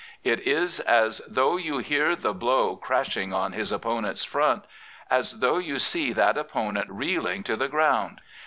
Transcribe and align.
It 0.23 0.39
is 0.47 0.79
as 0.79 1.21
though 1.27 1.57
you 1.57 1.77
hear 1.77 2.15
the 2.15 2.33
blow 2.33 2.75
crash 2.75 3.15
ing 3.15 3.33
on 3.33 3.51
his 3.51 3.71
opponent's 3.71 4.23
front, 4.23 4.65
as 5.11 5.41
though 5.41 5.59
you 5.59 5.77
see 5.77 6.11
that 6.11 6.39
opponent 6.39 6.89
reeling 6.89 7.43
to 7.43 7.55
the 7.55 7.67
ground. 7.69 8.19